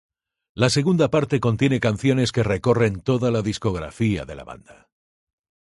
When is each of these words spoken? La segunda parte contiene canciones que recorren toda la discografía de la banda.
La 0.55 0.71
segunda 0.71 1.11
parte 1.11 1.39
contiene 1.39 1.79
canciones 1.79 2.31
que 2.31 2.41
recorren 2.41 3.01
toda 3.01 3.29
la 3.29 3.43
discografía 3.43 4.25
de 4.25 4.33
la 4.33 4.43
banda. 4.43 4.89